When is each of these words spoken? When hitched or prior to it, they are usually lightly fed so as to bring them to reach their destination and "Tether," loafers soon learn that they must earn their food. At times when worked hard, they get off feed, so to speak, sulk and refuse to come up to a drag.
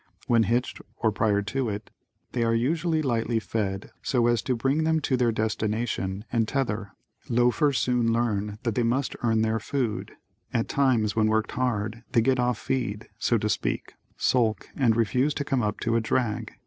When 0.25 0.45
hitched 0.49 0.81
or 0.97 1.11
prior 1.11 1.43
to 1.43 1.69
it, 1.69 1.91
they 2.31 2.43
are 2.43 2.55
usually 2.55 3.03
lightly 3.03 3.39
fed 3.39 3.91
so 4.01 4.25
as 4.25 4.41
to 4.41 4.55
bring 4.55 4.83
them 4.83 4.99
to 5.01 5.13
reach 5.13 5.19
their 5.19 5.31
destination 5.31 6.25
and 6.31 6.47
"Tether," 6.47 6.93
loafers 7.29 7.77
soon 7.77 8.11
learn 8.11 8.57
that 8.63 8.73
they 8.73 8.81
must 8.81 9.15
earn 9.21 9.43
their 9.43 9.59
food. 9.59 10.13
At 10.51 10.67
times 10.67 11.15
when 11.15 11.27
worked 11.27 11.51
hard, 11.51 12.01
they 12.13 12.21
get 12.21 12.39
off 12.39 12.57
feed, 12.57 13.09
so 13.19 13.37
to 13.37 13.47
speak, 13.47 13.93
sulk 14.17 14.69
and 14.75 14.95
refuse 14.95 15.35
to 15.35 15.45
come 15.45 15.61
up 15.61 15.79
to 15.81 15.95
a 15.95 16.01
drag. 16.01 16.51